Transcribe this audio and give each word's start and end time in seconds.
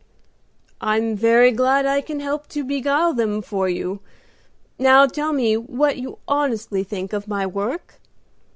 "I 0.81 0.97
am 0.97 1.15
very 1.15 1.51
glad 1.51 1.85
I 1.85 2.01
can 2.01 2.21
help 2.21 2.47
to 2.47 2.63
beguile 2.63 3.13
them 3.13 3.39
for 3.43 3.69
you. 3.69 3.99
Now 4.79 5.05
tell 5.05 5.31
me 5.31 5.55
what 5.55 5.97
you 5.97 6.17
honestly 6.27 6.83
think 6.83 7.13
of 7.13 7.27
my 7.27 7.45
work? 7.45 8.01